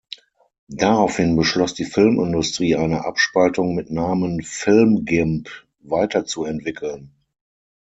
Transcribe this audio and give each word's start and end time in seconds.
Daraufhin 0.73 1.35
beschloss 1.35 1.75
die 1.75 1.85
Filmindustrie, 1.85 2.75
eine 2.75 3.05
Abspaltung 3.05 3.75
mit 3.75 3.91
Namen 3.91 4.41
„Film 4.41 5.05
Gimp“ 5.05 5.67
weiterzuentwickeln. 5.81 7.11